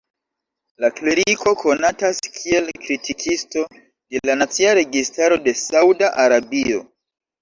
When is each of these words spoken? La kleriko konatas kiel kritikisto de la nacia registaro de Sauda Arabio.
La 0.83 0.87
kleriko 0.99 1.51
konatas 1.63 2.21
kiel 2.37 2.71
kritikisto 2.85 3.65
de 4.15 4.25
la 4.31 4.37
nacia 4.43 4.73
registaro 4.81 5.39
de 5.49 5.55
Sauda 5.65 6.11
Arabio. 6.25 6.83